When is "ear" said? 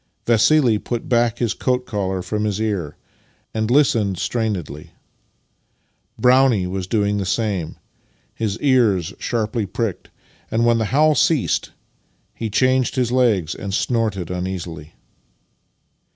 2.59-2.97